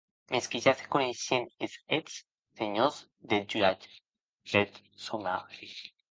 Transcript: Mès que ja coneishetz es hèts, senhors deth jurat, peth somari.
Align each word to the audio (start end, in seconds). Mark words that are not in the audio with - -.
Mès 0.33 0.45
que 0.51 0.59
ja 0.65 0.71
coneishetz 0.93 1.51
es 1.65 1.73
hèts, 1.95 2.15
senhors 2.61 2.97
deth 3.29 3.45
jurat, 3.51 3.81
peth 4.51 4.81
somari. 5.09 5.71